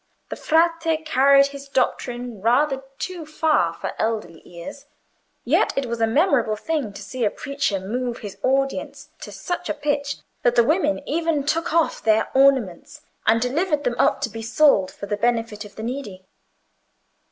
[0.29, 4.87] The Frate carried his doctrine rather too far for elderly ears;
[5.45, 9.69] yet it was a memorable thing to see a preacher move his audience to such
[9.69, 14.29] a pitch that the women even took off their ornaments, and delivered them up to
[14.31, 16.25] be sold for the benefit of the needy.